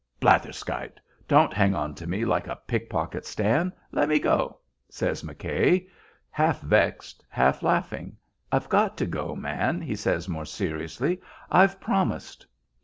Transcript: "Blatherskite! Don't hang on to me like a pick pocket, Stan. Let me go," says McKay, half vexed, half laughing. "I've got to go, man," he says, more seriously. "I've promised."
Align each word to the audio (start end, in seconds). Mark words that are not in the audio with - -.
"Blatherskite! 0.19 0.97
Don't 1.27 1.53
hang 1.53 1.75
on 1.75 1.93
to 1.93 2.07
me 2.07 2.25
like 2.25 2.47
a 2.47 2.55
pick 2.55 2.89
pocket, 2.89 3.23
Stan. 3.23 3.71
Let 3.91 4.09
me 4.09 4.17
go," 4.17 4.57
says 4.89 5.21
McKay, 5.21 5.87
half 6.31 6.59
vexed, 6.61 7.23
half 7.29 7.61
laughing. 7.61 8.17
"I've 8.51 8.67
got 8.67 8.97
to 8.97 9.05
go, 9.05 9.35
man," 9.35 9.79
he 9.79 9.95
says, 9.95 10.27
more 10.27 10.45
seriously. 10.45 11.21
"I've 11.51 11.79
promised." 11.79 12.47